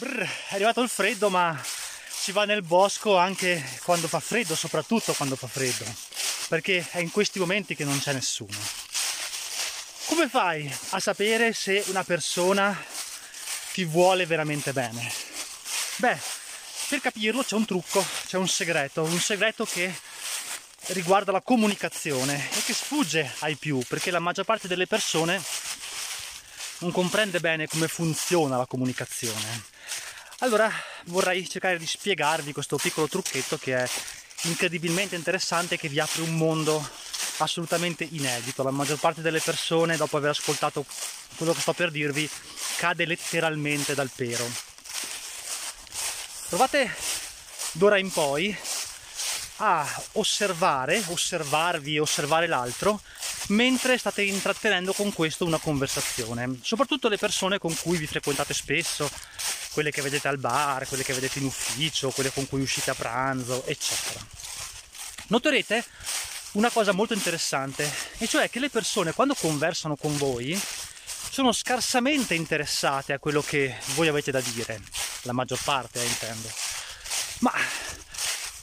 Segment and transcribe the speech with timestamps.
[0.00, 1.60] Brr, è arrivato il freddo, ma
[2.08, 5.84] si va nel bosco anche quando fa freddo, soprattutto quando fa freddo,
[6.46, 8.56] perché è in questi momenti che non c'è nessuno.
[10.04, 12.80] Come fai a sapere se una persona
[13.72, 15.12] ti vuole veramente bene?
[15.96, 16.16] Beh,
[16.88, 19.92] per capirlo c'è un trucco, c'è un segreto, un segreto che
[20.92, 25.42] riguarda la comunicazione e che sfugge ai più, perché la maggior parte delle persone
[26.78, 29.76] non comprende bene come funziona la comunicazione
[30.38, 30.70] allora
[31.06, 33.88] vorrei cercare di spiegarvi questo piccolo trucchetto che è
[34.42, 36.86] incredibilmente interessante e che vi apre un mondo
[37.38, 38.62] assolutamente inedito.
[38.62, 40.84] La maggior parte delle persone, dopo aver ascoltato
[41.36, 42.28] quello che sto per dirvi,
[42.76, 44.48] cade letteralmente dal pero.
[46.48, 46.94] Provate
[47.72, 48.56] d'ora in poi
[49.58, 53.00] a osservare, osservarvi osservare l'altro
[53.48, 56.58] mentre state intrattenendo con questo una conversazione.
[56.62, 59.10] Soprattutto le persone con cui vi frequentate spesso,
[59.72, 62.94] quelle che vedete al bar, quelle che vedete in ufficio, quelle con cui uscite a
[62.94, 64.24] pranzo, eccetera.
[65.28, 65.84] Noterete
[66.52, 70.60] una cosa molto interessante, e cioè che le persone quando conversano con voi
[71.30, 74.80] sono scarsamente interessate a quello che voi avete da dire,
[75.22, 76.50] la maggior parte eh, intendo,
[77.40, 77.52] ma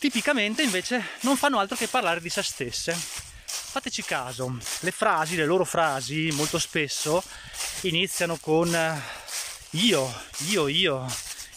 [0.00, 2.98] tipicamente invece non fanno altro che parlare di se stesse.
[3.44, 7.22] Fateci caso, le frasi, le loro frasi molto spesso
[7.82, 8.68] iniziano con
[9.70, 11.06] io, io, io,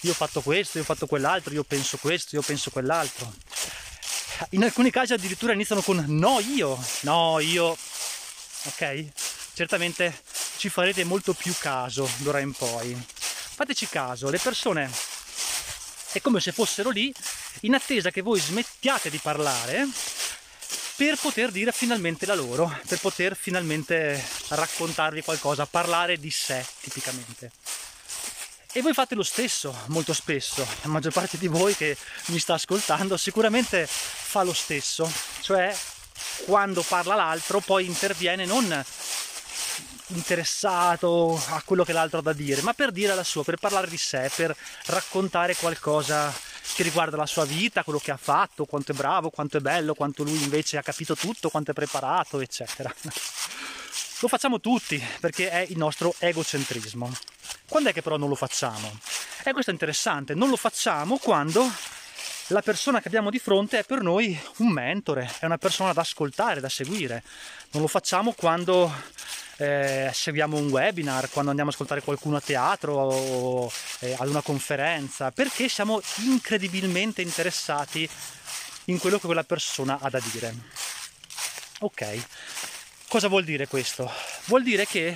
[0.01, 3.33] io ho fatto questo, io ho fatto quell'altro, io penso questo, io penso quell'altro.
[4.49, 7.77] In alcuni casi addirittura iniziano con no io, no io,
[8.63, 9.05] ok?
[9.53, 10.21] Certamente
[10.57, 12.93] ci farete molto più caso d'ora in poi.
[13.07, 14.91] Fateci caso, le persone
[16.11, 17.11] è come se fossero lì
[17.61, 19.87] in attesa che voi smettiate di parlare
[20.95, 27.51] per poter dire finalmente la loro, per poter finalmente raccontarvi qualcosa, parlare di sé tipicamente.
[28.71, 31.95] E voi fate lo stesso molto spesso, la maggior parte di voi che
[32.27, 35.75] mi sta ascoltando sicuramente fa lo stesso, cioè
[36.45, 38.83] quando parla l'altro poi interviene non
[40.07, 43.87] interessato a quello che l'altro ha da dire, ma per dire la sua, per parlare
[43.87, 46.33] di sé, per raccontare qualcosa
[46.75, 49.93] che riguarda la sua vita, quello che ha fatto, quanto è bravo, quanto è bello,
[49.93, 52.93] quanto lui invece ha capito tutto, quanto è preparato, eccetera.
[54.19, 57.11] Lo facciamo tutti perché è il nostro egocentrismo.
[57.67, 58.99] Quando è che però non lo facciamo?
[59.43, 61.69] E questo è interessante, non lo facciamo quando
[62.47, 66.01] la persona che abbiamo di fronte è per noi un mentore, è una persona da
[66.01, 67.23] ascoltare, da seguire.
[67.71, 68.91] Non lo facciamo quando
[69.57, 74.41] eh, seguiamo un webinar, quando andiamo a ascoltare qualcuno a teatro o eh, ad una
[74.41, 78.07] conferenza, perché siamo incredibilmente interessati
[78.85, 80.53] in quello che quella persona ha da dire.
[81.79, 82.21] Ok,
[83.13, 84.11] Cosa vuol dire questo?
[84.45, 85.15] Vuol dire che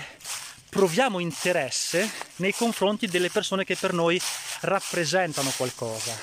[0.69, 4.21] proviamo interesse nei confronti delle persone che per noi
[4.59, 6.15] rappresentano qualcosa,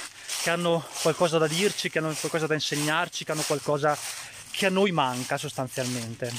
[0.44, 3.96] che hanno qualcosa da dirci, che hanno qualcosa da insegnarci, che hanno qualcosa
[4.50, 6.30] che a noi manca sostanzialmente.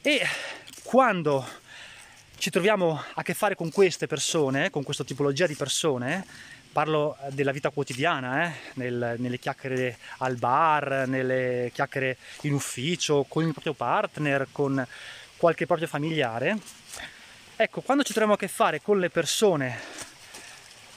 [0.00, 0.24] E
[0.84, 1.44] quando
[2.38, 6.24] ci troviamo a che fare con queste persone, con questa tipologia di persone,
[6.70, 8.52] parlo della vita quotidiana, eh?
[8.74, 14.86] Nel, nelle chiacchiere al bar, nelle chiacchiere in ufficio, con il proprio partner, con
[15.36, 16.56] qualche proprio familiare.
[17.56, 20.01] Ecco, quando ci troviamo a che fare con le persone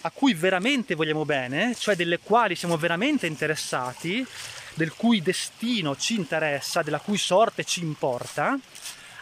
[0.05, 4.23] a cui veramente vogliamo bene, cioè delle quali siamo veramente interessati,
[4.75, 8.55] del cui destino ci interessa, della cui sorte ci importa,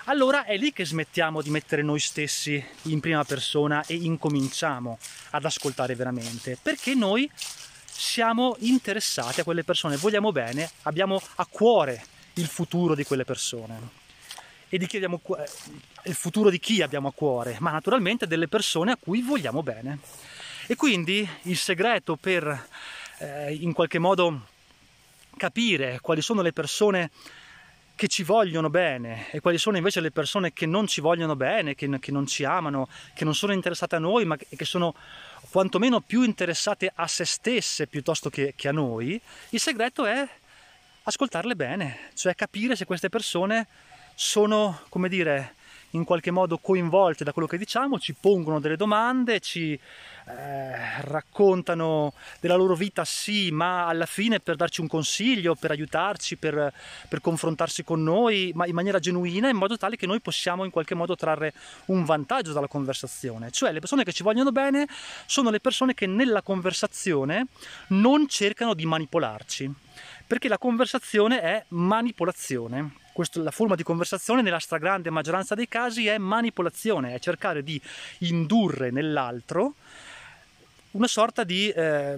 [0.05, 4.97] allora è lì che smettiamo di mettere noi stessi in prima persona e incominciamo
[5.29, 7.31] ad ascoltare veramente, perché noi
[7.85, 14.01] siamo interessati a quelle persone, vogliamo bene, abbiamo a cuore il futuro di quelle persone.
[14.67, 15.50] E di chi abbiamo eh,
[16.09, 20.00] il futuro di chi abbiamo a cuore, ma naturalmente delle persone a cui vogliamo bene.
[20.68, 22.68] E quindi il segreto per
[23.18, 24.47] eh, in qualche modo
[25.35, 27.12] capire quali sono le persone
[27.96, 31.75] che ci vogliono bene e quali sono invece le persone che non ci vogliono bene,
[31.75, 34.96] che, che non ci amano, che non sono interessate a noi, ma che, che sono
[35.50, 39.19] quantomeno più interessate a se stesse piuttosto che, che a noi,
[39.50, 40.27] il segreto è
[41.04, 43.68] ascoltarle bene, cioè capire se queste persone
[44.16, 45.56] sono, come dire,
[45.94, 49.74] in qualche modo coinvolte da quello che diciamo, ci pongono delle domande, ci
[50.25, 56.38] eh, raccontano della loro vita sì, ma alla fine per darci un consiglio, per aiutarci,
[56.38, 56.74] per,
[57.07, 60.72] per confrontarsi con noi, ma in maniera genuina, in modo tale che noi possiamo in
[60.72, 61.54] qualche modo trarre
[61.86, 63.51] un vantaggio dalla conversazione.
[63.51, 64.88] Cioè le persone che ci vogliono bene
[65.25, 67.48] sono le persone che nella conversazione
[67.88, 69.72] non cercano di manipolarci,
[70.25, 76.07] perché la conversazione è manipolazione questo, la forma di conversazione nella stragrande maggioranza dei casi
[76.07, 77.80] è manipolazione, è cercare di
[78.19, 79.75] indurre nell'altro
[80.94, 82.15] una sorta di eh,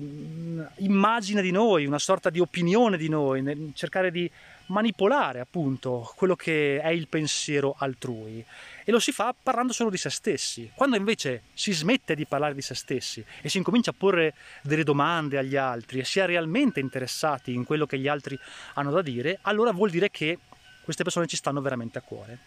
[0.77, 4.29] immagine di noi, una sorta di opinione di noi, cercare di
[4.67, 8.43] manipolare appunto quello che è il pensiero altrui
[8.83, 10.69] e lo si fa parlando solo di se stessi.
[10.73, 14.83] Quando invece si smette di parlare di se stessi e si incomincia a porre delle
[14.83, 18.37] domande agli altri e si è realmente interessati in quello che gli altri
[18.73, 20.37] hanno da dire, allora vuol dire che
[20.85, 22.39] queste persone ci stanno veramente a cuore.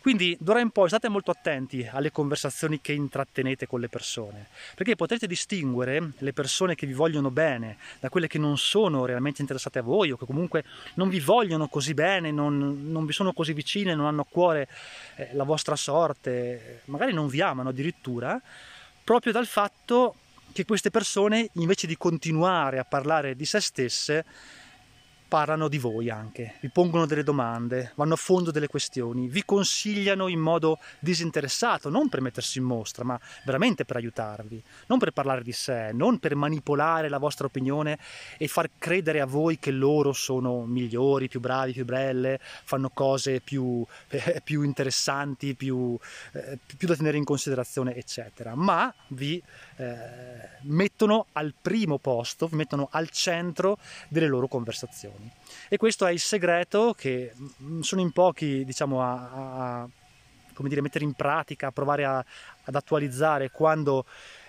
[0.00, 4.96] Quindi d'ora in poi state molto attenti alle conversazioni che intrattenete con le persone, perché
[4.96, 9.80] potrete distinguere le persone che vi vogliono bene da quelle che non sono realmente interessate
[9.80, 10.64] a voi o che comunque
[10.94, 14.68] non vi vogliono così bene, non, non vi sono così vicine, non hanno a cuore
[15.16, 18.40] eh, la vostra sorte, magari non vi amano addirittura,
[19.02, 20.14] proprio dal fatto
[20.52, 24.24] che queste persone invece di continuare a parlare di se stesse
[25.30, 30.26] parlano di voi anche, vi pongono delle domande, vanno a fondo delle questioni, vi consigliano
[30.26, 35.44] in modo disinteressato, non per mettersi in mostra, ma veramente per aiutarvi, non per parlare
[35.44, 37.96] di sé, non per manipolare la vostra opinione
[38.38, 43.40] e far credere a voi che loro sono migliori, più bravi, più belle, fanno cose
[43.40, 45.96] più, eh, più interessanti, più,
[46.32, 49.40] eh, più, da tenere in considerazione, eccetera, ma vi
[49.80, 53.78] eh, mettono al primo posto, mettono al centro
[54.08, 55.32] delle loro conversazioni.
[55.70, 59.88] E questo è il segreto che mm, sono in pochi diciamo, a, a
[60.58, 62.22] dire, mettere in pratica, a provare a,
[62.64, 64.04] ad attualizzare quando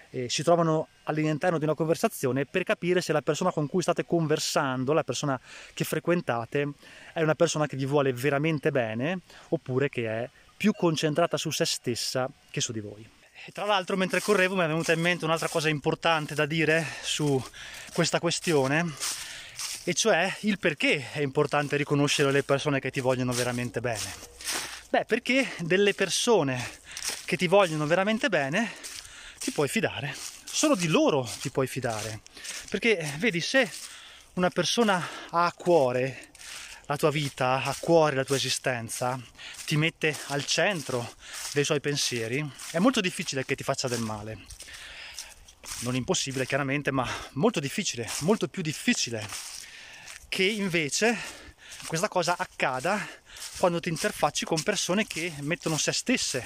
[0.10, 4.06] eh, si trovano all'interno di una conversazione per capire se la persona con cui state
[4.06, 5.40] conversando, la persona
[5.74, 6.74] che frequentate,
[7.14, 11.64] è una persona che vi vuole veramente bene oppure che è più concentrata su se
[11.64, 13.21] stessa che su di voi.
[13.44, 16.86] E tra l'altro mentre correvo mi è venuta in mente un'altra cosa importante da dire
[17.02, 17.44] su
[17.92, 18.94] questa questione
[19.84, 24.14] e cioè il perché è importante riconoscere le persone che ti vogliono veramente bene.
[24.90, 26.80] Beh, perché delle persone
[27.26, 28.72] che ti vogliono veramente bene
[29.40, 32.20] ti puoi fidare, solo di loro ti puoi fidare.
[32.70, 33.68] Perché vedi, se
[34.34, 36.31] una persona ha a cuore
[36.92, 39.18] la tua vita, a cuore la tua esistenza,
[39.66, 41.16] ti mette al centro
[41.54, 44.40] dei suoi pensieri, è molto difficile che ti faccia del male.
[45.80, 49.26] Non impossibile chiaramente, ma molto difficile, molto più difficile
[50.28, 51.18] che invece
[51.86, 53.08] questa cosa accada
[53.58, 56.46] quando ti interfacci con persone che mettono se stesse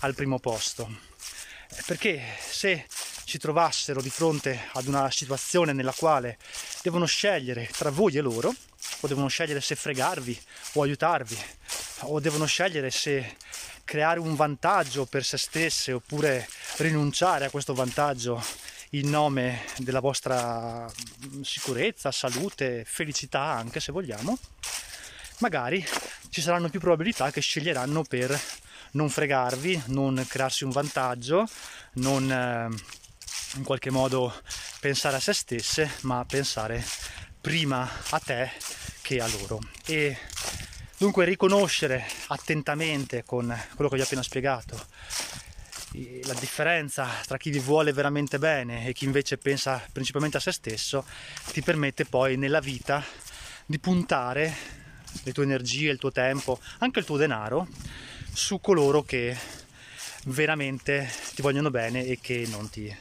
[0.00, 0.94] al primo posto.
[1.86, 2.86] Perché se
[3.24, 6.36] ci trovassero di fronte ad una situazione nella quale
[6.82, 8.54] devono scegliere tra voi e loro,
[9.00, 10.38] o devono scegliere se fregarvi
[10.72, 11.38] o aiutarvi,
[12.02, 13.36] o devono scegliere se
[13.84, 16.48] creare un vantaggio per se stesse oppure
[16.78, 18.42] rinunciare a questo vantaggio
[18.90, 20.90] in nome della vostra
[21.42, 24.38] sicurezza, salute, felicità anche se vogliamo,
[25.38, 25.86] magari
[26.30, 28.38] ci saranno più probabilità che sceglieranno per
[28.92, 31.46] non fregarvi, non crearsi un vantaggio,
[31.94, 32.68] non eh,
[33.56, 34.32] in qualche modo
[34.80, 36.84] pensare a se stesse, ma pensare
[37.40, 38.50] prima a te
[39.06, 39.60] che a loro.
[39.84, 40.18] E
[40.98, 44.84] dunque riconoscere attentamente con quello che vi ho appena spiegato
[46.24, 50.52] la differenza tra chi vi vuole veramente bene e chi invece pensa principalmente a se
[50.52, 51.06] stesso
[51.52, 53.02] ti permette poi nella vita
[53.64, 54.54] di puntare
[55.22, 57.68] le tue energie, il tuo tempo, anche il tuo denaro
[58.34, 59.34] su coloro che
[60.24, 62.94] veramente ti vogliono bene e che non ti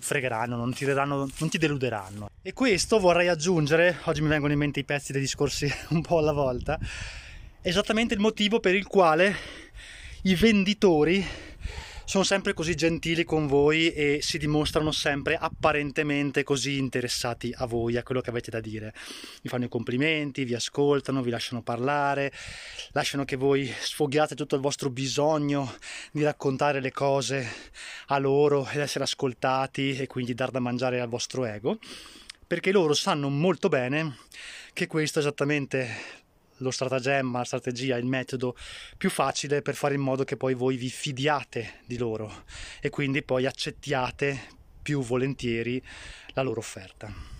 [0.00, 2.30] fregheranno, non ti, daranno, non ti deluderanno.
[2.42, 6.18] E questo vorrei aggiungere, oggi mi vengono in mente i pezzi dei discorsi un po'
[6.18, 6.78] alla volta,
[7.62, 9.34] esattamente il motivo per il quale
[10.22, 11.24] i venditori
[12.10, 17.96] sono sempre così gentili con voi e si dimostrano sempre apparentemente così interessati a voi,
[17.96, 18.92] a quello che avete da dire.
[19.42, 22.32] Vi fanno i complimenti, vi ascoltano, vi lasciano parlare,
[22.90, 25.72] lasciano che voi sfoghiate tutto il vostro bisogno
[26.10, 27.48] di raccontare le cose
[28.06, 31.78] a loro ed essere ascoltati e quindi dar da mangiare al vostro ego,
[32.44, 34.16] perché loro sanno molto bene
[34.72, 36.18] che questo è esattamente
[36.60, 38.56] lo stratagemma, la strategia, il metodo
[38.96, 42.44] più facile per fare in modo che poi voi vi fidiate di loro
[42.80, 45.82] e quindi poi accettiate più volentieri
[46.32, 47.39] la loro offerta.